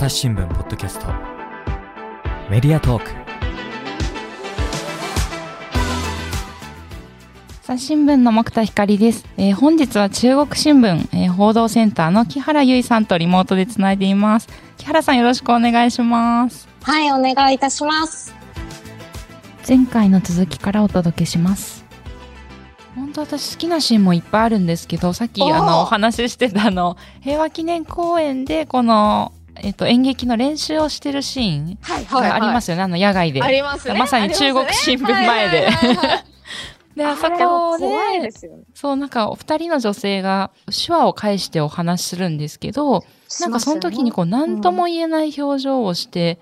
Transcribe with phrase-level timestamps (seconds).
[0.00, 1.08] 朝日新聞ポッドキャスト。
[2.48, 3.10] メディアトーク。
[7.62, 14.48] 朝日新聞の木田光です、えー、本日は中国新聞、えー、報道センターの木原由衣さんとリモートでつないでいます。
[14.78, 16.66] 木原さんよろしくお願いします。
[16.82, 18.34] はいお願いいたします。
[19.68, 21.84] 前回の続きからお届けします。
[22.94, 29.32] 本当私好きなシーンもいっぱいあるんですけどさっきあのお話ししてたあの平和記念公園でこの
[29.62, 31.78] えっと、演劇の練習をしてるシーン
[32.10, 33.42] がありますよね、あの野外で。
[33.42, 33.98] ありますね。
[33.98, 35.68] まさに中国新聞前で。
[36.96, 37.86] で、あそこで、
[38.74, 43.04] そう、なんか、お二人の女性が手話を介してお話しするんですけど、
[43.40, 46.40] なんかその時にこう、何とも言えない表情をして、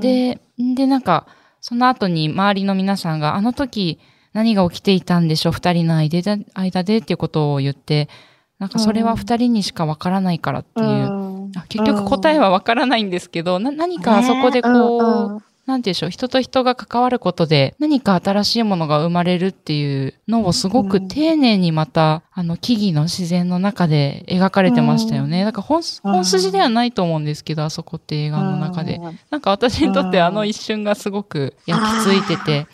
[0.00, 1.26] で、で、なんか、
[1.60, 3.98] その後に周りの皆さんが、あの時
[4.32, 8.08] 何が起きていたんでしょう、二人の間で、間でっていうことを言って、
[8.58, 10.86] なんかそれは二人にしかわからないからっていう、
[11.68, 25.44] 結局答えはわからないんですけど、な何かそこでこう、なんてでしょう、人と人が関わることで何か新しいものが生まれるっていうのをすごく丁寧にまた、あの、木々の自然の中で描かれてましたよね。
[25.44, 29.00] だから本本筋ではないと思うんですけど、あそこって映画の中で。
[29.30, 32.66] なんか私にとってあの一瞬がすごく焼き付いてて、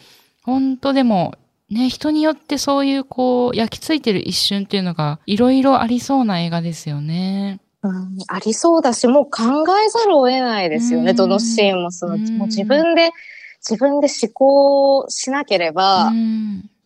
[0.42, 1.34] 本当でも、
[1.68, 7.60] ね、人によってそういうこう、焼き付いてる一瞬っていうのがいろいろありそうな映画ですよね。
[7.82, 9.42] うん、ありそうだし、もう考
[9.78, 13.12] えざるを得ないですよね、どのシーンもその、もう自分で、
[13.60, 16.10] 自分で思考しなければ、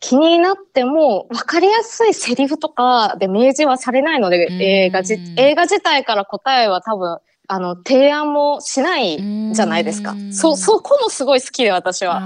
[0.01, 7.19] 気になっても分かりやすいセリフとかで明示はされないので、映画じ、映画自体から答えは多分、
[7.49, 9.19] あの、提案もしない
[9.53, 10.15] じゃないですか。
[10.33, 12.21] そ、そこもすごい好きで私は。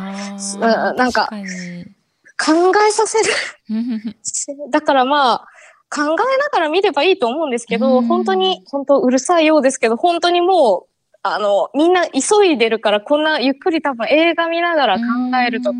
[0.96, 1.28] なんか、
[2.38, 3.24] 考えさせる。
[4.70, 5.48] だからまあ、
[5.88, 6.14] 考えな
[6.52, 15.02] がら見ればいいと思うんですけど、本当に、本当うるさいようですけど、本当にもう、あの、みんな急いでるから、こんなゆっくり多分映画見ながら考
[15.46, 15.78] えるとか、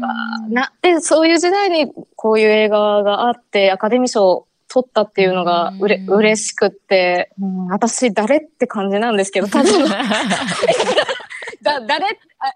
[0.48, 9.70] な、で、そういう時代にこういう映画があって、アカデミー賞取ったっていうのがうれ、嬉しくって、うん、私誰って感じなんですけど、ただ
[11.62, 12.06] だ、誰、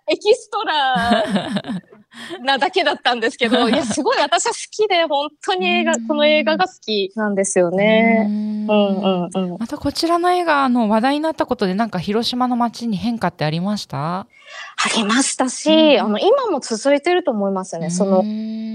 [0.08, 1.24] エキストラ
[2.42, 8.26] なだけだったんですけど、いや、すごい私は好きで、本当に映画、この映画が好きなんですよね。
[8.28, 9.56] うんうんうん。
[9.58, 14.20] またこちらの映画、あの、話題になったことで、なんか広島の街に変化ってありました？
[14.20, 14.26] あ
[14.96, 17.90] りましたし、あの、今も続いてると思いますね。
[17.90, 18.22] その、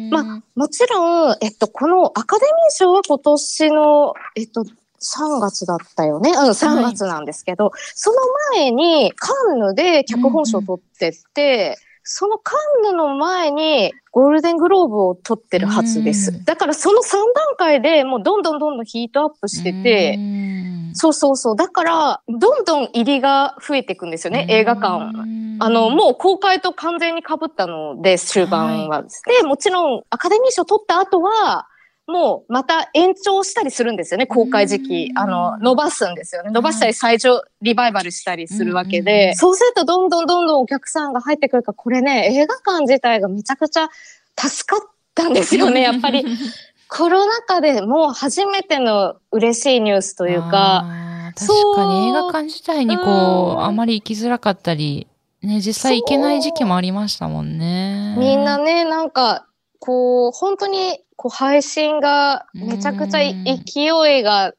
[0.10, 6.32] まあ、もちろん、えっと、このアカデミー賞は今年の、えっと、3月だったよね？
[6.32, 8.18] うん、3月なんですけど、はい、その
[8.54, 16.46] 前にカンヌで脚本賞を取ってて、そのカンヌの前にゴールデングローブを取ってるはずです。
[16.46, 20.20] だからその3段階でもうどんどんどんどんヒートアップしてて、
[20.94, 21.56] そうそうそう。
[21.56, 25.12] だから、どんどん入りが増えていくんですよね、映画館。
[25.60, 29.00] あの、もう公開と完全に被ったので、終盤は。
[29.00, 31.68] はい、で、もちろんアカデミー賞取った後は、
[32.08, 35.12] もうまた延長したりするんですよね、公開時期。
[35.16, 36.52] あの、伸ばすんですよね。
[36.52, 43.90] 伸ばしたり最初リバイバルしたりするわけで、そうするとどんどんどんどんお客さんが入ってくるから、これね、映画館自体がめちゃくちゃ
[44.38, 46.26] 助かったんですよね、 やっぱり。
[46.88, 50.86] コロナ禍でもう初めての嬉しいニュースというか。
[51.36, 55.08] 確かに映画館自体にこう、あまり行きづらかったり、
[55.42, 58.16] ね、実際行けない時期もありましたもんね。
[58.18, 59.46] みんなね、なんか、
[59.86, 64.54] こう、本当にこう配信がめちゃくちゃ勢いが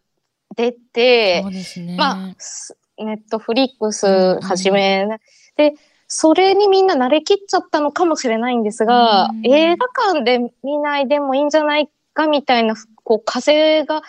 [0.55, 1.43] 出て、
[1.81, 1.97] ね。
[1.97, 4.07] まあ、ネットフリックス
[4.41, 5.21] はじめ、ね、
[5.57, 5.75] で、
[6.07, 14.03] それにみんな慣れきっちゃったのかもしれないんですが、映画館で見ないでもいいんじゃないかみたいな、こう、風が、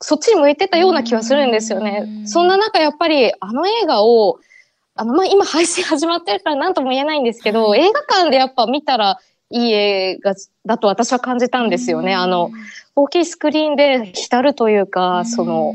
[0.00, 2.24] そっちに向いてたような気はするんですよね。
[2.26, 4.40] そんな中、やっぱり、あの映画を、
[4.94, 9.18] あの、まあ、今配信始まってるから何とも言えないんですけど、映画館でやっぱ見たら
[9.52, 10.34] いい映画
[10.66, 12.14] だと私は感じたんですよね。
[12.14, 12.50] あの、
[12.96, 15.74] 大きいスクリーンで浸るというか、その、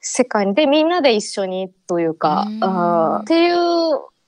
[0.00, 3.56] 世界でみんなで一緒にというか、あっていう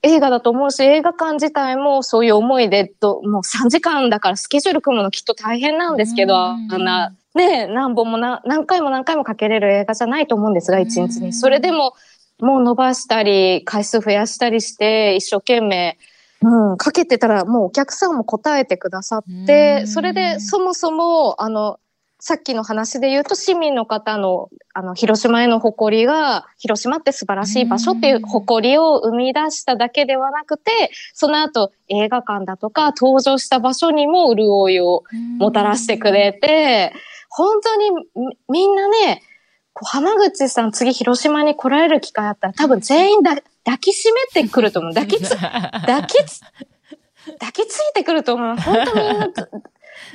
[0.02, 11.32] 映画だと思うし、映画館自体もそういう思いで、ともう3時間だからスケジュール組むのきっと大変なんですけど、あんな、ね、何本もな何回も何回もかけれる映画じゃないと思うんですが、一日に。
[11.32, 11.94] それでも、
[12.40, 15.98] もう伸ばしたり、回数増やしたりして、一生懸命、
[16.42, 21.78] うん、かけてたらもうお客さんも答えてくださって、それでそもそも、あの、
[22.20, 35.04] さっきの話で言うと市民の方の、あの、広島への誇りが、広島って素晴らしい場所っていう誇りを生み出しただけではなくて、その後映画館だとか登場した場所にも潤いを
[35.38, 36.92] もたらしてくれて、
[37.28, 37.90] 本当に
[38.48, 39.22] みんなね、
[39.74, 44.94] 浜口さん次広島に来られる機会あったら多分全員だ抱きしめてくると思う。
[44.94, 46.40] 抱きつ、抱きつ、
[47.38, 48.56] 抱きついてくると思う。
[48.56, 49.28] 本当みんな、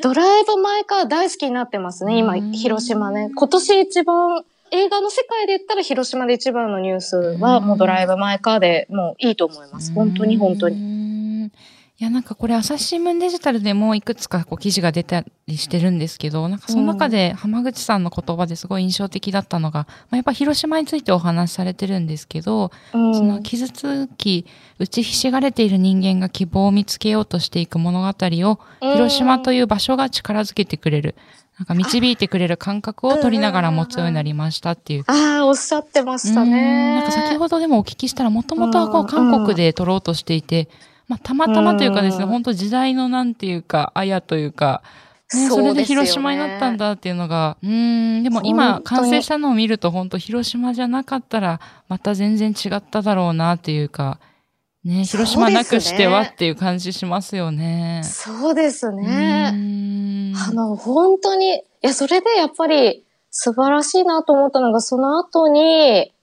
[0.01, 3.31] ドライブ・マイ・カー大好きになってますね、今、広島ね。
[3.35, 9.93] 今年一番、映画の世界で言ったら広島で一番のニュースはもうドライブ・マイ・カーでもういいと思います。
[9.93, 11.12] 本当に本当に。
[11.99, 24.47] いや、なんかこれ朝日新聞デジタルでもいくつかこう記事が出たりしてるんですけど、なんかその中で浜口さんの言葉ですごい印象的だったのが、まあ、やっぱ広島についてお話しされてるんですけど、うん、その傷つき、
[24.79, 31.15] 打ちひしがれている人間が希望を見つけようとしていく物語を、広島という場所が力づけてくれる。
[31.59, 35.03] なんか導いてくれる感覚を取りながら持つようになりましたっていう。
[35.05, 36.95] ああ、おっしゃってましたね。
[36.95, 40.67] なんか先ほどでもお聞きしたら、もともとはこう韓国で撮ろうとしていて、
[41.07, 44.81] まあ、たまたまというかですね、本当時代のなんていうか、あやというか、
[45.33, 54.19] ね、それで広島になったんだっていうのが、う、ね、ん、でも今完成したのを見ると本当広島じゃなかったらまた全然違っただろうなっていうか、
[54.83, 58.01] ね、広島なくしてはっていう感じしますよね。
[58.03, 60.33] そうですね。
[60.35, 66.13] あの、本当に、いや、それでやっぱり素晴らしいなと思ったのが、その後に、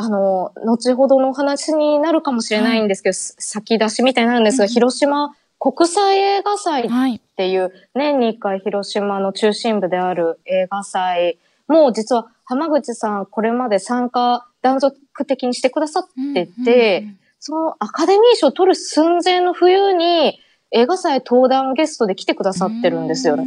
[0.00, 11.38] あの、後ほどのお話になるかもしれないんですけど、はい、先出しみたいになるんですが、うん、広島国際映画祭っていう、年に一回広島の中心部である映画祭
[11.68, 16.04] も、実は浜口さんこれまで参加断続的にしてくださっ
[16.34, 23.44] てて、うんうんうん、そのアカデミー賞を取る寸前の冬に映画祭登壇ゲストで来てくださってるんですよね。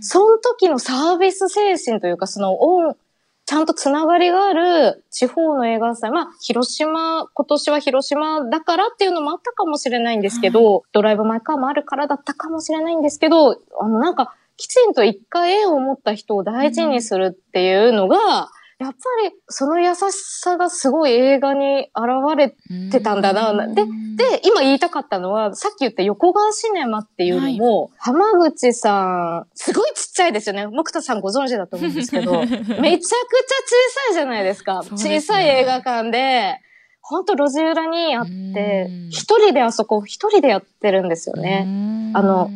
[0.00, 2.96] その時のサービス精神というか、その音、
[3.46, 6.10] ちゃんとつながりがある地方の映画祭。
[6.10, 19.98] まあ、広島、今年は広島だからっていうのもあったかもしれないんですけど、はい、ドライブ・マイ・カーもあるからだったかもしれないんですけど、あの、なんか、きちんと一回絵を持った人を大事にするっていうのが、やっぱりその優し
[20.40, 22.54] さがすごい映画に現れ
[22.90, 23.66] てたんだな。
[23.68, 30.66] で、で、今言いたかったのは、さっき言った横川シネマっていうのも、はい、浜口さん、すごいちっちゃいですよね。
[30.66, 34.82] 木田さんご存知だと思うんですけど、 めちゃくちゃ小さいじゃないですか。
[34.82, 36.60] すね、小さい映画館で、
[37.00, 42.12] ほんと路地裏にあって、一人であそこ、一人でやってるんですよね。
[42.14, 42.50] あの、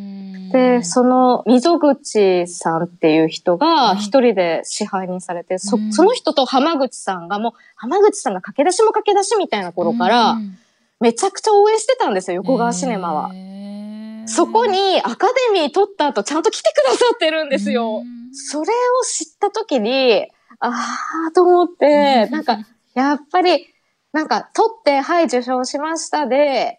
[0.51, 10.37] で、その溝口さんっていう人が一人で支配人されて、そその人と浜口さんがもう、浜口さんが駆け出しも駆け出しみたいな頃から、
[10.99, 13.31] めちゃくちゃ応援してたんですよ、横川シネマは。
[14.27, 18.03] そこにアカデミー取った後ちゃんと来てくださってるんですよ。
[18.33, 20.27] それを知った時に、
[20.59, 20.69] あ
[21.27, 22.59] あと思って、なんか、
[22.93, 23.67] やっぱり、
[24.13, 26.77] なんか、取って、はい、受賞しましたで、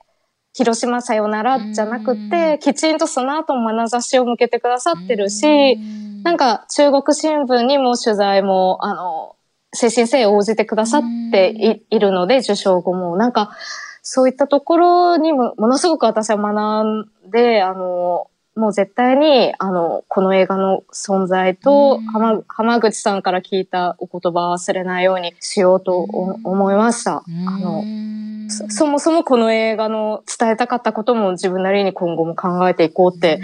[0.55, 5.79] 広島さよならじゃなくて、きちんとその後も眼差しを向けてくださってるし、
[6.23, 9.37] なんか中国新聞にも取材も、あの、
[9.75, 11.03] 精神性応じてくださっ
[11.33, 13.17] ているので、受賞後も。
[13.17, 13.51] なんか、
[14.03, 27.23] そういったところにも、ものすごく私は学んで、あの、もう絶対に、あの、この映画の存在と、浜浜口さんから聞いたお言葉を忘れないようにしようと思いました。
[27.47, 27.83] あの、
[28.51, 33.41] そもそもこの映画の伝えたかったことも自分なりに今後も考えていこうって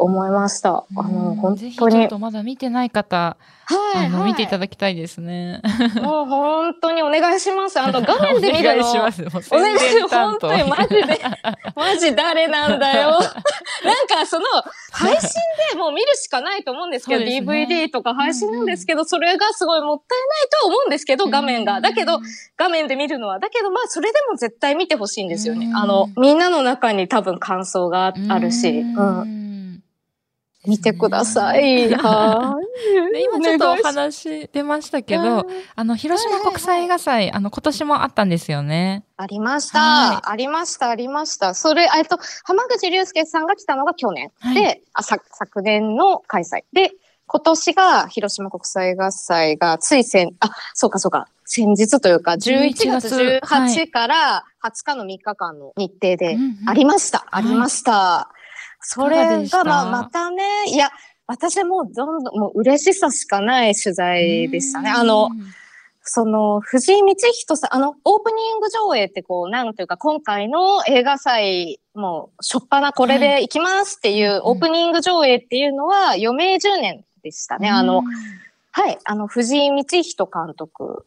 [0.00, 0.84] 思いました。
[0.96, 1.72] あの、本当に。
[1.74, 3.36] ちょっとまだ見てない方、
[3.66, 5.60] はい、あの、はい、見ていただきたいですね。
[6.02, 7.78] もう本当にお願いします。
[7.78, 8.88] あの、 画面で見るの。
[8.88, 9.54] お願いします。
[9.54, 10.14] お願いします。
[10.16, 11.20] 本当にマジで、
[11.76, 13.10] マジ誰なんだよ。
[13.12, 13.20] なん
[14.08, 14.46] かその、
[14.90, 15.28] 配信
[15.72, 21.80] でもう見るしかないと思うんですけど、ね、DVD とか配信なんですけど、それがすごいもったいないと思うんですけど、画面が。
[21.80, 22.20] だけど、
[22.56, 23.38] 画面で見るのは。
[23.38, 25.70] だけど、まあ、それでも絶対見てほしいんですよね。
[25.74, 28.80] あの、みんなの中に多分感想があるし。
[28.80, 29.49] うん
[30.66, 31.90] 見てください。
[31.94, 32.60] は
[33.14, 33.22] い。
[33.22, 39.04] 今ちょっとお話出ましたけど、あの、広島国際映画祭、あの、今年もあったんですよね。
[39.16, 40.28] ありました。
[40.30, 41.54] ありました、ありました。
[41.54, 44.30] それ、えっと、浜口竜介さんが来たのが去年。
[44.40, 46.64] はい、であさ、昨年の開催。
[46.72, 46.92] で、
[47.26, 56.36] 今年が広島国際映画祭がつい先、あ、そうかそうか、先日というか、11月18から20日の3日間の日程で
[56.66, 57.24] ありました。
[57.30, 58.30] ありました。
[58.80, 60.90] それが、まあ、またね、いや、
[61.26, 64.90] 私もどんどん、もう嬉しさしかない取材でしたね。
[64.90, 65.30] あの、
[66.02, 77.68] その、藤井道人さん、あの、オープニング上映ってこう、なんというか、今回の映画祭、もう、しょっぱなこれで行きますっていうオープニング上映っていうのは、余命10年でしたね。
[77.68, 78.02] あの、
[78.72, 81.04] はい、あの、藤井道人監督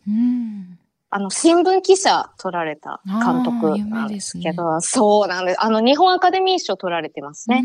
[1.15, 5.63] あの、新聞記者取られた監督なんですけど、ね、そうなんです。
[5.63, 7.63] あの、日本アカデミー賞取られてますね。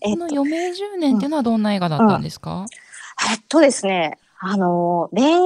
[0.00, 2.58] えっと、この余命10年っていうのはどんな映画だったんですか、うん。
[2.60, 2.66] うん、
[3.32, 5.42] えっとですね、あの、恋愛映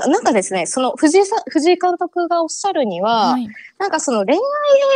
[0.00, 3.48] 画、なんかですね、その藤井さん、藤井監督がおっしゃるには、はい、
[3.78, 4.40] なんかその恋愛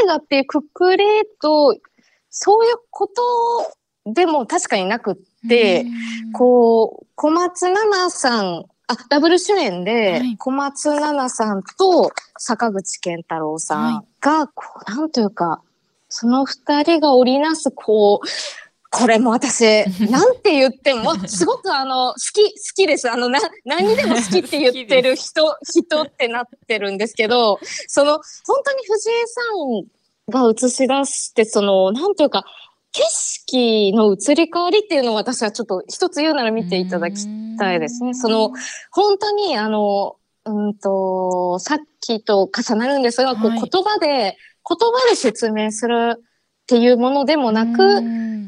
[0.05, 1.75] 映画っていうくくれと、
[2.29, 3.23] そういうこと
[4.13, 5.87] でも確かになくって、
[6.35, 15.63] こう、小松菜奈さん、あ、ダブル主演で、小松菜奈さんと坂口健太郎さんが、こう、なんというか、
[16.09, 18.27] その二人が織りなす、こう、
[18.91, 23.11] これも私、なんて言っても、すごくあの、好き、 好きです。
[23.11, 29.13] あの、な、何にでも好きって言ってる人、人ってなってるんですけど、その、本当に藤井
[30.31, 32.47] さんが映し出して、その、なんていうか、
[32.93, 37.27] 景色の移り変わりっていうのを私はちょっと一つ言うなら見ていただき
[37.59, 38.15] たいですね。
[38.15, 38.51] その、
[38.91, 44.37] 本当にあの、うんと、さっきと重なるんですが、こう言葉で、
[44.69, 46.21] 言葉で説明するっ
[46.67, 48.03] ていうものでもなく、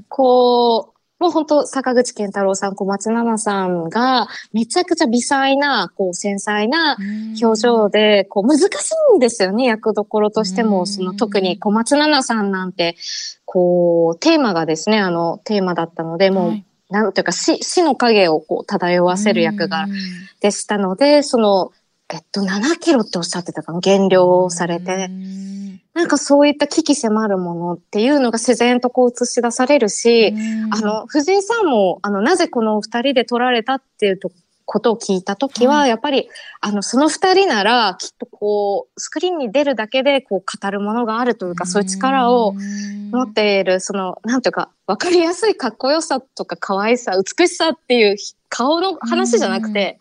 [0.08, 6.96] こう、もう本当、坂口健太郎さん、小松菜奈さんが、めちゃくちゃ微細な、こう、繊細な
[7.40, 8.64] 表情で、こう、難し
[9.12, 12.96] いんですよね、役どころとしても、その、特に小松菜奈さんなんて、
[13.44, 19.86] こう、テーマがですね、あの、テーマだったので、もう、はい、なんというか死、死の影をこう漂わせる役が、
[20.40, 21.70] でしたので、その、
[22.12, 25.08] えっと、7キロっておっしゃってたかな減量されて。
[25.92, 30.32] なんかそういった危機迫るものっていうのが自然とこう映し出されるし、
[30.70, 34.30] あの、藤井さんも、あの、なぜこの二人で撮られたっていうと
[34.70, 36.28] ことを聞いたときは、やっぱり、
[36.60, 48.16] あの、その二人なら、きっとこう、スクリーンに出るだけで、こう、語るものがあるというか、そういう力を持っている、その、なんていうか、わかりやすいかっこよさとか可愛さ、美しさっていう
[48.48, 49.98] 顔の話じゃなくて、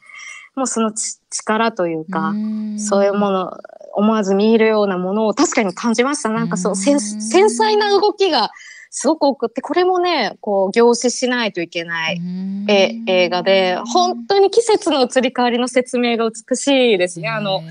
[0.56, 0.92] もうその
[1.30, 2.34] 力というか、
[2.78, 3.58] そういうもの、
[3.94, 6.30] 思わず見るようなものを確かに感じました。
[6.30, 8.52] なんかそう、繊細な動きが
[8.92, 12.20] すごく多くって、これもね、こう、凝視しないといけない
[12.68, 17.30] え映画で、本当に季節の移り変わりの説明が美しいですね。
[17.30, 17.62] あの、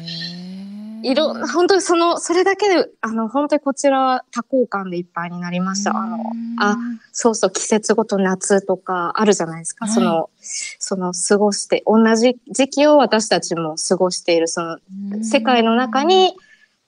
[1.03, 5.97] いろ、本当にその、それだけで、あの、本当にこちら多幸感でいっぱいになりました。
[5.97, 6.19] あの、
[6.61, 6.77] あ、
[7.13, 9.87] そうそう、季節ごと夏とかあるじゃないですか。
[9.87, 14.79] はい、その、その、過ごして、同じ時期を私たちも過ごしている、その、
[15.23, 16.35] 世界の中に、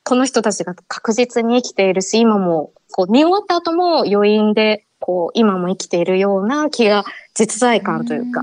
[0.02, 8.42] この人たちが確実に生きているし、今も、こう、見終わった後も余韻で、こう、今も生きているような気が、実在感というか、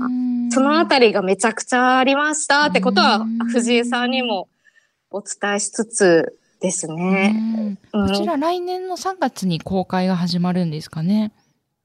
[0.50, 4.48] そのあたりがめちゃくちゃありましたってことは、藤井さんにも、
[5.10, 7.78] お伝えしつつですね。
[7.92, 11.32] こちら来年の3月に公開が始まるんですかね。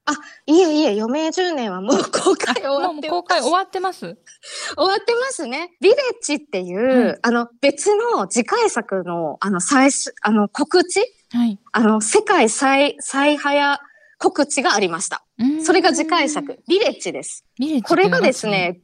[0.06, 0.12] あ、
[0.44, 3.08] いえいえ、余命10年はもう公開終わってます。
[3.08, 4.00] 公開終わってます？
[4.00, 5.70] 終わってますね。
[5.80, 11.00] ビレッジっていう、はい、あの、別の次回作の、あの、最初、あの、告知？
[11.32, 11.58] はい。
[11.72, 13.80] あの、世界最、最早
[14.18, 15.24] 告知がありました。
[15.64, 17.46] それが次回作、ビレッジです。
[17.58, 18.80] ビレッジこれがですね、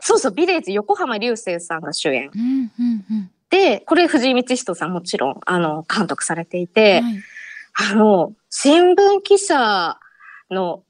[0.00, 2.30] そうそう、ビレッジ、横浜流星さんが主演。
[2.34, 9.98] うんうんうんで、これ藤井道人さんもちろん、あの、監督されていて、はい、あの、新聞記者
[10.50, 10.82] の、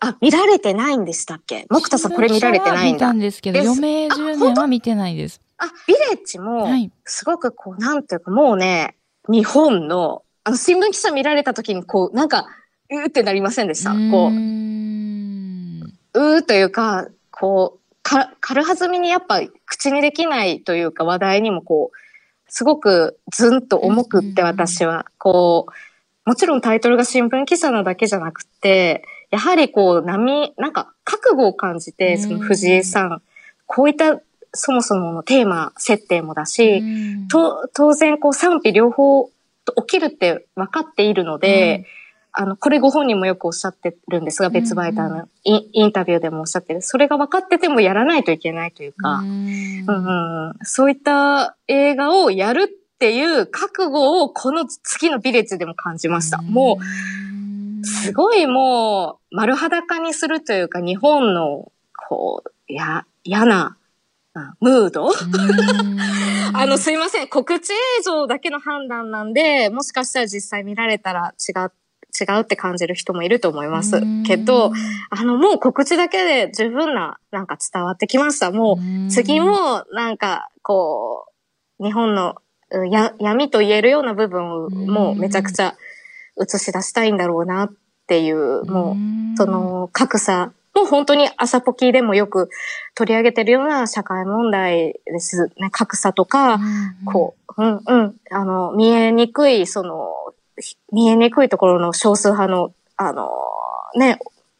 [0.00, 1.66] あ、見られてないんでしたっけ？
[1.70, 3.06] 木田さんこれ見られてないんだ。
[3.06, 5.40] 見たんですけど、余命10年は見てないです。
[5.58, 6.66] あ、ビレッジも、
[7.04, 8.96] すごくこう、なんていうか、もうね、
[9.28, 12.48] 日本の、あの、新聞記者見られた時に、こう、なんか、
[12.90, 13.92] うーってなりませんでした？
[13.92, 21.96] こう、うーというか、こう、か、軽はずみにやっぱ口にできないというか話題にもこう、
[22.48, 25.72] すごくずんと重くって私は、こう、
[26.28, 33.22] もちろんタイトルが新聞記者なだけじゃなくて、やはりこう波、なんか覚悟を感じて、その藤井さん、
[33.66, 34.20] こういった
[34.52, 36.82] そもそものテーマ設定もだし、
[37.28, 39.30] と当然こう賛否両方起
[39.86, 41.86] きるって分かっているので、
[42.32, 46.82] あの、これご本人もよくおっしゃってるんですが、別媒体のインタビューでもおっしゃってる。
[46.82, 56.42] それが分かっててもやらないといけないというか、うんうん、そういった映画をやるっていう覚悟をこの次のビレッジでも感じました。
[56.42, 61.72] もう、すごいもう丸裸にするというか、日本の、
[62.08, 63.76] こう、や、嫌な、
[64.60, 65.10] ムード？
[66.54, 67.28] あの、すいません。
[67.28, 71.72] 告知映像だけの判断なんで、もしかしたら実際見られたら違っ
[72.18, 74.00] 違うって感じる人もいると思います。
[74.26, 74.72] けど、
[75.10, 78.50] あの、もう告知だけで十分な、なんか伝わってきました。
[78.50, 81.26] もう、次も、なんか、こ
[81.80, 82.36] う、日本の
[82.90, 85.74] や闇と言えるような部分を、もうめちゃくちゃ
[86.40, 87.72] 映し出したいんだろうなっ
[88.06, 88.96] ていう、も
[89.34, 92.50] う、その格差もう本当に朝ポキでもよく
[92.94, 95.70] 取り上げてるような社会問題ですね。
[95.72, 96.60] 格差とか、
[97.04, 100.08] こう、うんうん、あの、見えにくい、その、
[100.92, 103.30] 見えにくいところの少数派の、あの、
[103.96, 104.18] ね、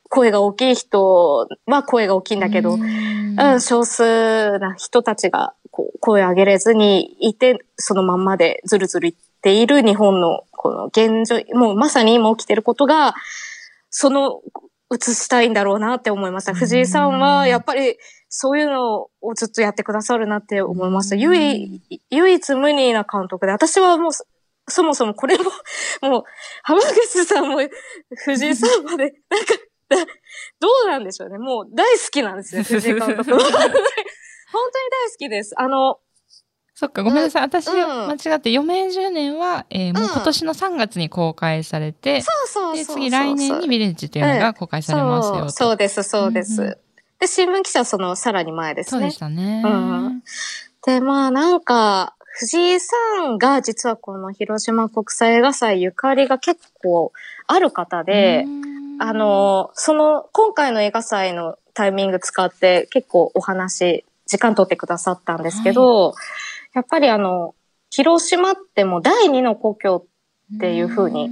[0.08, 13.14] 声が大きい人は声が大きいんだけど、うん、少数な人たちがこう声を上げれずにいて、そのまんまでずるずるいっている日本のこの現状、もうまさに今起きてることが、
[13.90, 14.40] その
[14.90, 16.54] 映したいんだろうなって思いました。
[16.54, 21.16] 藤井さんはやっぱりそういうのをずっとやってくださるなって思いました。
[21.16, 24.12] 唯唯一無二な監督で、私はもう
[24.68, 25.44] そもそもこれも、
[26.02, 26.25] もう
[26.62, 27.58] 浜口さんも
[28.25, 29.54] 藤井さんまで、 なんか、
[30.60, 31.38] どうなんでしょうね。
[31.38, 33.30] もう大好きなんですよ、藤井監督。
[33.30, 35.54] 本当に大好きです。
[35.56, 35.98] あの、
[36.75, 37.42] そっか、ごめんなさい。
[37.42, 46.62] 私、間違って、余命10年は、えー、もう今年の3月に公開されて、そうそうで、次来年にヴィレッジというのが公開されますよそうです、そうです。
[46.62, 46.76] うんうん、
[47.18, 49.00] で、新聞記者はそのさらに前ですね。
[49.00, 49.62] そうでしたね。
[49.64, 50.22] うん。
[50.87, 52.97] で、まあなんか、藤井さ
[53.30, 57.12] んが実はこの広島国際映画祭ゆかりが結構
[57.49, 58.45] ある方で、
[59.00, 66.14] あの、その、今回の映画祭のタイミング使って結構お話、時間取ってくださったんですけど、はい。
[66.75, 67.57] やっぱりあの、
[67.90, 70.07] 広島ってもう第二の故郷
[70.54, 71.28] っていうふうに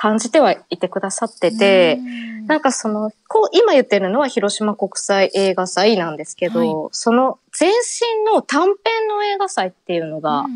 [0.00, 1.98] 感じてはいてくださってて、
[2.46, 10.46] なんかその、こう、今言ってるのは広島国際映画祭なんですけど、はい、その前身の短編の映画祭っていうのが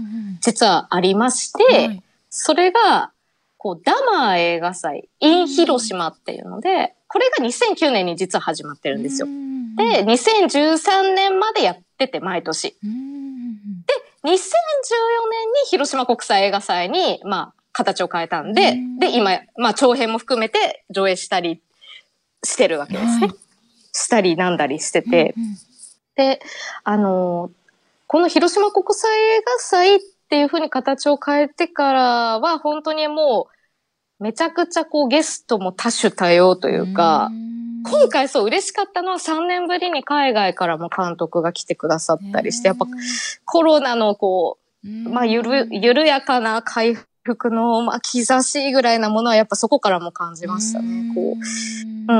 [0.40, 3.10] 実はありまして、はい、それが、
[3.58, 9.26] こう、ダマー映画祭 in 広島っていうので、これが2009年に実は始まってるんですよ。
[9.26, 12.76] で、2013年までやってて、毎年。
[14.22, 14.38] 2014年に
[15.68, 21.60] 広島国際映画祭に、まあ、形を変えたんで、で、今、まあ、長編も含めて上映したり
[22.44, 23.26] してるわけですね。
[23.28, 23.36] はい、
[23.92, 25.34] したりなんだりしてて。
[25.36, 25.56] うんうん、
[26.16, 26.40] で、
[26.84, 27.50] あの、
[28.06, 32.02] この広島国際映画祭っていうふうに形を変えてから
[32.40, 33.48] は、本当にも
[34.20, 37.34] う、めちゃくちゃこうゲストも多種多様というか、う
[37.84, 42.86] 今回そう嬉しかったのは3年ぶりに海外からも監督が来てくださったりして、やっぱ
[43.44, 47.11] コロナのこう、まあゆる、緩やかな回復
[47.50, 51.14] の、まあ、兆しぐらいなものはやっぱそこからも感じましたね。
[51.14, 52.12] こう。
[52.12, 52.16] う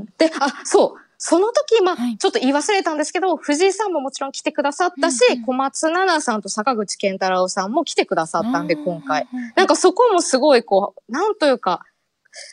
[0.00, 0.06] ん。
[0.18, 1.08] で、あ、そう。
[1.20, 9.26] その時、まあ、ちょっと言い忘れたんですけど、藤井さんももちろん来てくださったし、小松菜奈さんと坂口健太郎さんも来てくださったんで、今回。
[9.56, 11.84] なんかそこもすごい、こう、なんというか、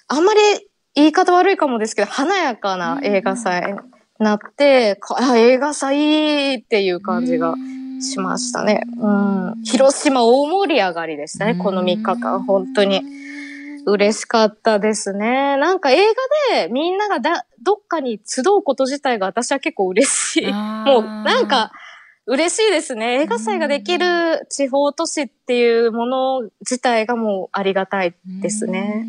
[0.07, 0.39] あんまり
[0.95, 3.79] 言い方悪いかもですけど、華やかな映画祭に
[4.19, 7.53] なって、あ、映画祭っていう感じが
[8.01, 8.83] しましたね。
[8.97, 9.63] うん。
[9.63, 13.01] 広島大盛り上がりでしたね、この3日間、本当に。
[13.87, 15.57] 嬉しかったですね。
[15.57, 20.45] なんか映画でみんながだ、どっかに集うこと自体が私は結構嬉しい。
[20.51, 21.71] もうなんか
[22.25, 23.21] 嬉しいですね。
[23.21, 29.05] 映画祭ができる地方都市っていうもの自体がもうありがたいですね。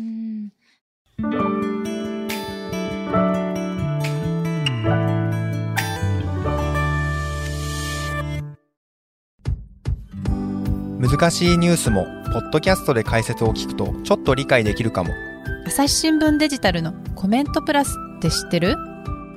[10.99, 15.13] 難しいニュースもポッドキャストで解説を聞くとちょっと理解できるかも。
[15.67, 18.75] 朝日新聞デジタルのコメントプラスって知ってる？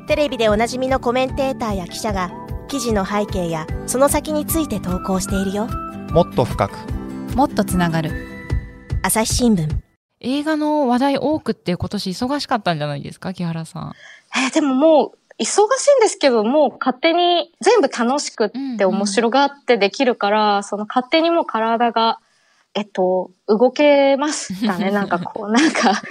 [0.07, 2.31] テレビでおなじみのコメンテーターや記者が
[2.69, 5.69] 記事の背景やその先について投稿しているよ。
[6.13, 6.79] もっと深く。
[7.37, 8.11] もっとつながる。
[9.03, 9.69] 朝日新聞。
[10.21, 13.93] 映画の話題多くって今年忙しかったんじゃないですか木原さん。
[14.35, 22.21] えー、でももう忙しいんですけども、勝手に全部楽しくって面白がってできるから、うんうん、その勝手にも体が、
[22.75, 24.91] えっと、動けましたね？
[24.91, 26.03] なんかこう、 なんか、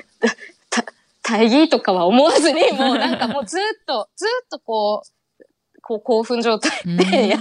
[1.22, 7.38] 大義とかは思わずに、 もうなんかもうずっと、ずっとこう、こう興奮状態でや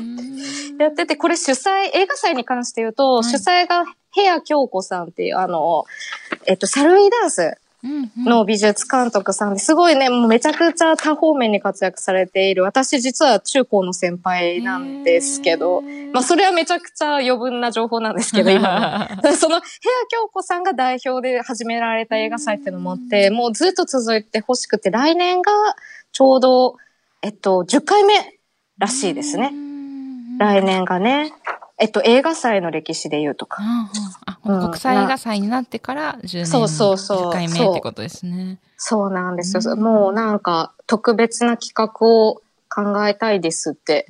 [0.78, 5.84] やってて、これ主催、映画祭に関して言うと、はい、主催が部屋京子さんっていう、あの、
[6.46, 12.64] えっと、サルイダンスの美術監督さんですごいね、もうめちゃくちゃ多方面に活躍されている。
[12.64, 19.32] 私実は中高の先輩なんですけど、まあそれはめちゃくちゃ余分な情報なんですけど、 今 の。
[19.32, 19.62] その部屋
[20.10, 25.52] 京子さんが代表で始められた映画祭っていうのもあって、もうずっと続いてほしくて、来年が
[26.12, 26.76] ちょうど、
[27.22, 28.14] えっと、10回目
[28.78, 29.52] らしいですね。
[30.38, 31.32] 来年がね。
[31.80, 33.62] えっと、映画祭の歴史で言うとか。
[34.44, 37.18] うんうん、国際映画祭になってから10年、そうそうそう。
[37.30, 38.58] 10回目ってことですね。
[38.76, 39.62] そうなんですよ。
[39.64, 44.06] うん、もうなんか、特別な企画を考えたいですって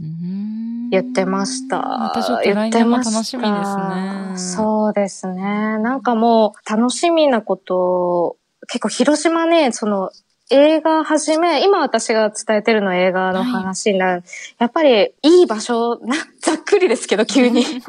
[0.91, 1.79] 言ってました。
[1.79, 4.33] 私ちょっと来年も楽しみですね。
[4.37, 5.79] そうですね。
[5.79, 8.37] なんかもう楽しみなこと、
[8.69, 10.11] 結構広島ね、その
[10.51, 14.13] 映画はじめ、今私が伝えてるのは映画の話になる。
[14.13, 14.23] はい、
[14.59, 17.65] やっぱりいい場所な、ざっくりですけど、急に。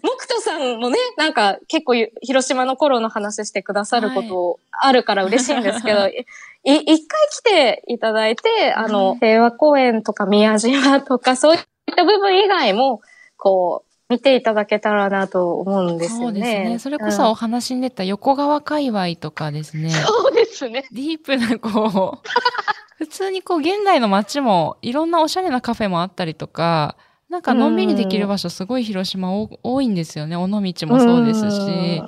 [0.00, 6.26] 木田さんもね、なんか結構広島の頃の話してくださることあるから嬉しいんですけど、は い、
[6.64, 11.60] い一回来ていただいて、あの、平和公園とか宮島とかそういっ
[11.94, 13.02] た部分以外も、
[13.36, 16.24] こう、見ていただけたらなと思うんですよね。
[16.24, 16.78] そうですね。
[16.78, 19.88] それこそお話に出た横川界隈とかですね。
[19.90, 20.84] そうですね。
[20.92, 22.28] ディープなこう、
[22.98, 26.96] 普通にこう現代の街もいろんなおしゃれなカフェもあったりとか、
[27.30, 30.36] なんかのんびりできる場所すごい広島多いんですよね。
[30.36, 32.02] 尾道もそうですし、ね、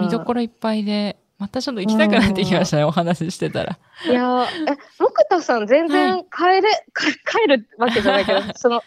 [0.00, 3.76] 見どころいっぱいで、またちょっと行きたくなってきましたね、お話ししてたら。
[4.06, 6.62] いやえ、木田さん全然帰れ、はい、
[7.26, 8.82] 帰るわけじゃないけど、 その、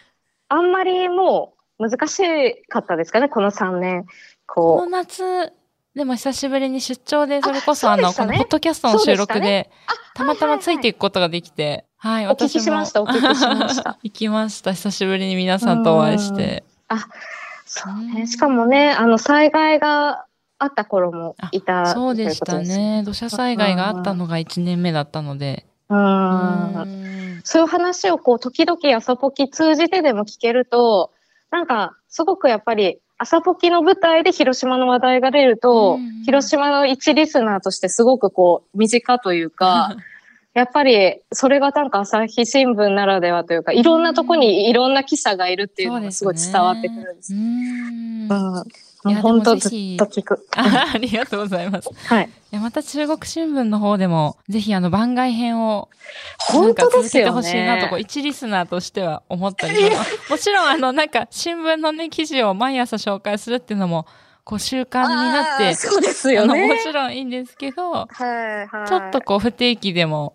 [0.48, 4.06] あんまりもう難しかったですかね、この3年。
[4.46, 4.78] こう。
[4.78, 5.52] この夏、
[5.94, 9.70] でも久しぶりに出張で、それこそあの、このポッドキャストの収録で、
[10.14, 13.98] たまたまついていくことができて、はい、お聞きしました、お聞きしました。
[14.02, 14.72] 行きました。
[14.72, 16.62] 久しぶりに皆さんとお会いして。
[16.86, 17.06] あ、
[17.66, 18.26] そうね。
[18.26, 20.26] しかもね、あの、災害が
[20.58, 23.02] あった頃もいたそうでしたね。
[23.04, 25.66] 土砂災害があったのが1年目だったので。
[25.88, 27.40] うん。
[27.42, 31.12] そういう話をこう、時々朝ポキ通じてでも聞けると、
[31.50, 39.96] なんか、すごくやっぱり、朝ポキの舞台で広島の話題が出ると、広島の一リスナーとしてすごくこう、身近というか、
[40.58, 47.32] やっぱり、それがなんか朝日新聞ならではというか、いろんなとこにいろんな記者がいるっていうのがすごい伝わってくるんです。
[47.32, 48.28] うん
[49.22, 50.44] 本当ずっと聞く。
[50.56, 51.88] あありがとうございます。
[51.94, 52.24] はい。
[52.26, 55.88] いや、また中国新聞の方でも、ぜひあの番外編を、
[56.38, 57.02] 本当ですよね。
[57.02, 59.74] 続けてほしいなと、一リスナーとしては思ったり
[60.28, 64.06] もちろんあの、なんか新聞のね、記事を毎朝紹介するっていうのも、
[64.42, 66.66] こう習慣になって、そうですよね。
[66.66, 70.34] もちろんいいんですけど、はいはい、ちょっとこう不定期でも、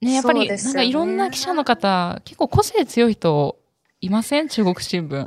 [0.00, 3.58] ね、やっぱり、なんかいろんな記者の方、結構個性強い人
[4.00, 4.46] いません？
[4.48, 5.26] 中国新聞。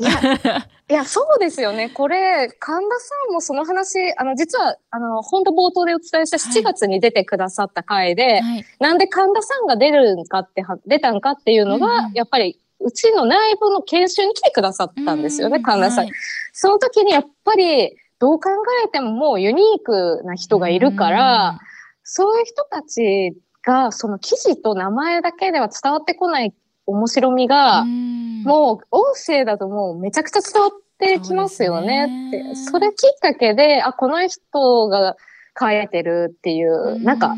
[0.90, 1.90] いや、そうですよね。
[1.90, 16.06] これ、神田さんもその話、あの、実は、あの、本当冒頭でお伝えした7月に出てくださった回で、はい、なんで神田さんが出るんかって、出たんかっていうのが、うん、やっぱり、うちの内部の研修に来てくださったんですよね、神田さん。
[16.06, 16.14] はい、
[16.52, 18.50] その時にやっぱり、どう考
[18.86, 21.60] えてももうユニークな人がいるから、
[22.04, 26.54] そういう人たちが、その記事と名前だけでは伝わってこない
[26.86, 32.56] 面白みが、もう音声だともうめちゃくちゃ伝わってきますよねって。
[32.56, 35.16] そ,、れきっかけで、あ、この人が
[35.60, 37.36] 書いてるっていう、なんか、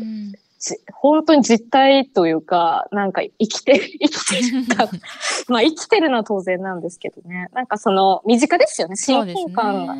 [0.92, 4.88] 本当に実体というか、なんか生きて、 生きてるか。
[5.48, 7.48] まあ生きてるのは当然なんですけどね。
[7.52, 9.94] なんかその身近ですよね、親近感が。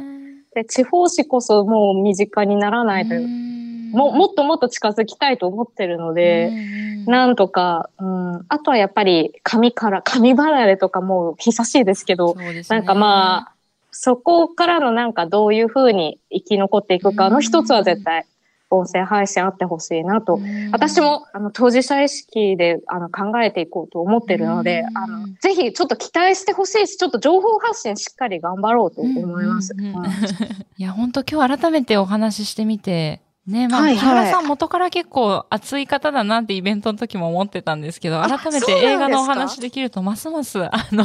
[0.55, 3.64] で、地方紙こそもう身近にならないという
[3.95, 6.51] も、もっともっと近づきたいと思ってるので、
[7.07, 13.55] なんとか、うん、あとはやっぱり紙から、紙離れとかも久しいですけど、ね、なんかまあ、
[13.91, 18.27] そこからのなんかどういうふうに生き残っていくかの一つは絶対、
[18.71, 20.41] 音声配信あってほしいなと。
[20.73, 29.75] 私も、あの、当事者意識で、あの、考えていこうと思ってるので、あの、ぜひちょっと期待してほしいし、ちょっと情報発信しっかり頑張ろうと思います。
[30.77, 41.05] いや、本当今日改めてお話ししてみて、ねまあ、はいはい、原さん元から結構熱い方だなってイベントの時も思ってたんですけど、改めて映画のお話できると、ますます、 あの、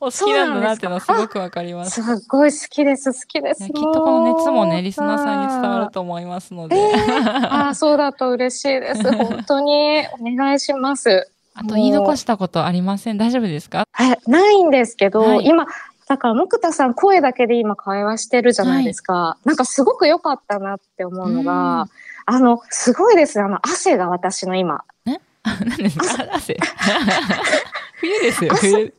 [0.00, 2.02] お好きなんだなってのはすごくわかります。
[2.02, 3.64] すごい好きです、好きです。
[3.66, 6.76] きっとこの熱もね、リスナーさんに伝わると思いますので。
[6.76, 9.10] えー、ああ、そうだと嬉しいです。
[9.14, 11.28] 本当にお願いします。
[11.56, 13.18] あと言い残したことありません？
[13.18, 13.86] 大丈夫ですか？
[14.00, 15.66] え、ないんですけど、はい、今、
[16.06, 19.12] だから、木田さん声だけで今会話してるじゃないですか。
[19.14, 21.86] はい、なんかすごく良かったなって思うのが、
[22.26, 24.84] あの、すごいですあの、汗が私の今。
[25.06, 25.18] え？
[25.44, 26.26] 何ですか？
[26.34, 26.56] 汗。
[28.00, 28.94] 冬ですよ、冬。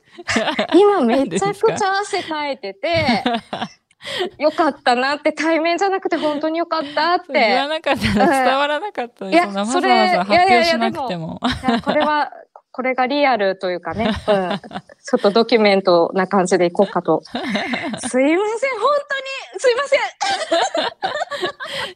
[0.74, 3.24] 今めちゃくちゃ汗かいてて、
[4.38, 7.34] よかったなって、対面じゃなくて本当によかったって。
[7.34, 11.40] 言わなかったら伝わらなかったいや、それ、いやいやいや、でも、
[11.84, 12.32] これは、
[12.76, 17.24] これがリアルというかね、 うん、ちょっとドキュメントな感じでいこうかと。
[17.32, 17.40] すいま
[18.02, 18.40] せん、本当に、
[19.58, 20.00] すいません。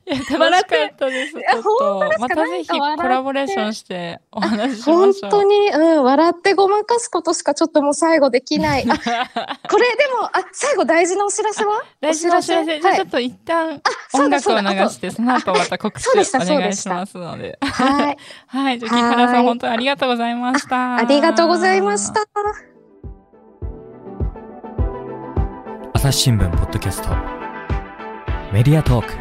[0.06, 1.34] いや、楽しかったです。
[1.34, 5.12] ちょっと、またぜひコラボレーションしてお話ししましょう。
[5.12, 8.86] 本当に、うん、笑ってごまかすことしかちょっともう最後できない。
[8.90, 8.96] あ、
[9.70, 11.84] これでも、あ、最後大事なお知らせは？
[12.00, 12.80] 大事なお知らせ。
[12.80, 13.82] じゃあちょっと一旦
[14.14, 17.60] 音楽を流して、その後また告知をお願いしますので。
[17.62, 18.18] はい。
[18.48, 18.80] はい。
[18.80, 20.69] じゃあ、木原さん、本当にありがとうございました。
[20.70, 20.96] した。
[20.98, 22.22] ありがとうございました。
[25.94, 27.10] 朝日新聞ポッドキャスト
[28.54, 29.12] メディアトーク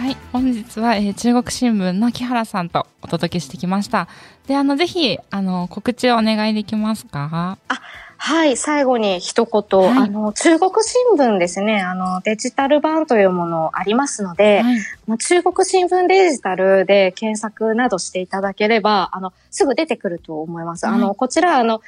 [0.00, 4.06] はい本日は、えー、中国新聞の木原さんとお届けしてきました
[4.46, 7.58] であのぜひあの告知をお願いできますか？
[7.66, 7.80] あ
[8.24, 14.62] はい、最後に一言、はい、あの、中国新聞ですね、あの、デジタル版というものありますので、
[15.08, 20.86] はい、中国新聞デジタルで検索などしていただければ、あの、すぐ出てくると思います。
[20.86, 21.80] はい、あの、こちら、あの、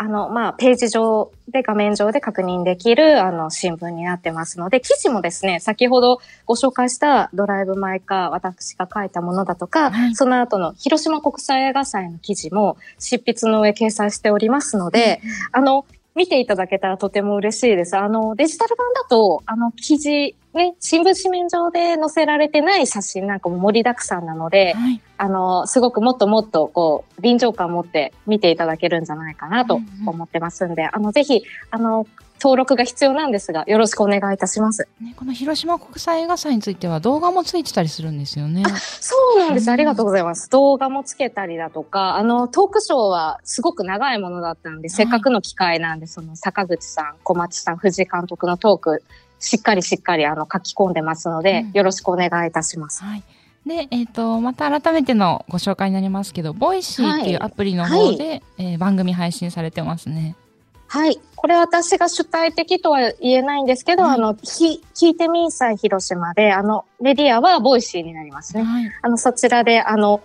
[0.00, 15.84] あの、まあ、ページ上で、画面上で確認できる、あの、新聞になってますので、記事もですね、先ほどご紹介したドライブ・マイ・カー、私が書いたものだとか、はい、その後の広島国際映画祭の記事も執筆の上掲載しておりますので、あの、
[16.18, 17.96] 見ていただけたらとても嬉しいです。
[17.96, 32.04] あの、デジタル版だと、あの、記事、ね、新聞紙面上で載せられてない写真なんかも盛りだくさんなので、はい、あの、すごくもっともっと、こう、臨場感を持って見ていただけるんじゃないかなと思ってますんで、うんうん、あの、ぜひ、あの、
[32.40, 34.88] 登録が必要なんですが、よろしくお願いいたします。
[35.00, 38.62] ね、この広島国際映画祭については動画もついてたりするんですよね。
[39.00, 39.70] そうなんです。
[39.70, 40.48] ありがとうございます。
[40.50, 49.02] 動画もつけたりだとか、あの、トークショーはすごく長いものだったんで、はい、せっかくの機会なんで、その坂口さん、小町さん、藤井監督のトーク、
[49.40, 53.02] しっかりしっかりあの書き込んでますので、うん、よろしくお願いいたします。
[53.02, 53.22] はい。
[53.66, 60.36] で、えっ、ー、と、また改めてのご紹介になりますけど、 Voicy っていうアプリの方で、はい、えー、番組配信されてますね。
[60.88, 61.20] はい。
[61.36, 68.62] これ私が主体的とは言えないんですけど、はい、あの、ひ、聞いてみんさい広島で、あの、メディアは Voicy になりますね。
[68.64, 70.20] はい、あの、そちらで、あの、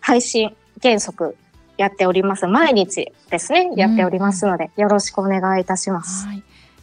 [0.00, 1.36] 配信原則
[1.78, 2.46] やっております。
[2.46, 6.26] 毎日ですね、やっておりますので、よろしくお願いいたします。
[6.26, 6.42] はい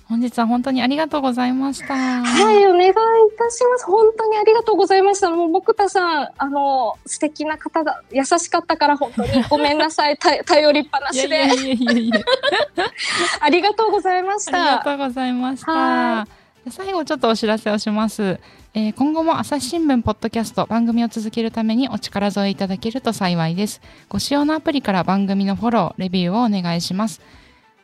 [0.09, 1.93] 本日は本当にありがとうございました。
[1.93, 2.93] はい、お願いい
[3.37, 3.85] たします。
[3.85, 5.29] 本当にありがとうございました。
[5.29, 10.17] もう、僕田さん、あの、素敵な方だ、優しかったから本当に ごめんなさい。
[10.17, 11.27] た頼りっぱなしで。
[11.27, 12.19] いやいやいやいや
[13.39, 14.57] ありがとうございました。
[14.57, 16.27] ありがとうございました。
[16.71, 18.39] 最後ちょっとお知らせをします。
[18.73, 23.79] えー、今後も朝日新聞ポッドキャスト番組を続けるためにお力添えいただけると幸いです。
[24.09, 27.21] ご使用のアプリから番組のフォロー、レビューをお願いします。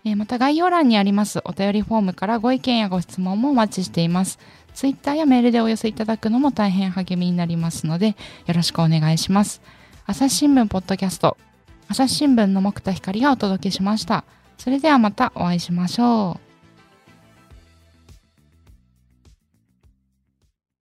[0.06, 4.40] えー、また概要欄にありますお便りフォームからご意見やご質問もお待ちしています。
[4.76, 8.16] ツイッターやメールでお寄せいただくのも大変励みになりますので、
[8.46, 9.62] よろしくお願いします。
[10.06, 11.38] 朝日新聞ポッドキャスト、
[11.88, 14.26] 朝日新聞の木田光がお届けしました。
[14.60, 16.45] それではまたお会いしましょう。